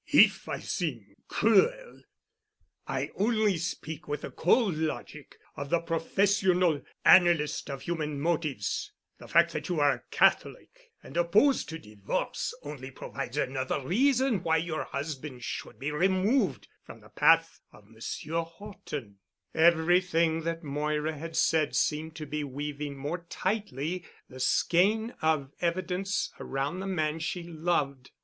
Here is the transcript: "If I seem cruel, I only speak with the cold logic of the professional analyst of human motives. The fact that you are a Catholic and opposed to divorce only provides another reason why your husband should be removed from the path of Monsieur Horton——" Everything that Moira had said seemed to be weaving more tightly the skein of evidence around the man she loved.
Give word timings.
"If 0.13 0.49
I 0.49 0.57
seem 0.57 1.13
cruel, 1.27 2.01
I 2.87 3.11
only 3.13 3.57
speak 3.57 4.07
with 4.07 4.21
the 4.21 4.31
cold 4.31 4.73
logic 4.75 5.37
of 5.55 5.69
the 5.69 5.79
professional 5.79 6.81
analyst 7.05 7.69
of 7.69 7.83
human 7.83 8.19
motives. 8.19 8.91
The 9.19 9.27
fact 9.27 9.53
that 9.53 9.69
you 9.69 9.79
are 9.79 9.91
a 9.93 10.03
Catholic 10.09 10.89
and 11.03 11.15
opposed 11.15 11.69
to 11.69 11.77
divorce 11.77 12.51
only 12.63 12.89
provides 12.89 13.37
another 13.37 13.79
reason 13.79 14.41
why 14.41 14.57
your 14.57 14.85
husband 14.85 15.43
should 15.43 15.77
be 15.77 15.91
removed 15.91 16.67
from 16.83 17.01
the 17.01 17.09
path 17.09 17.59
of 17.71 17.85
Monsieur 17.87 18.41
Horton——" 18.41 19.19
Everything 19.53 20.41
that 20.45 20.63
Moira 20.63 21.15
had 21.15 21.35
said 21.35 21.75
seemed 21.75 22.15
to 22.15 22.25
be 22.25 22.43
weaving 22.43 22.97
more 22.97 23.27
tightly 23.29 24.05
the 24.27 24.39
skein 24.39 25.13
of 25.21 25.51
evidence 25.61 26.31
around 26.39 26.79
the 26.79 26.87
man 26.87 27.19
she 27.19 27.43
loved. 27.43 28.09